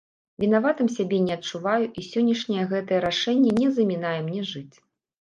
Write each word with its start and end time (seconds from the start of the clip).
Вінаватым 0.43 0.87
сябе 0.95 1.19
не 1.25 1.33
адчуваю 1.39 1.85
і 1.99 2.07
сённяшняе 2.09 2.65
гэтае 2.75 2.99
рашэнне 3.09 3.51
не 3.63 3.67
замінае 3.81 4.19
мне 4.27 4.41
жыць. 4.55 4.75